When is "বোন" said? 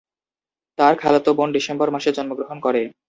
1.37-1.49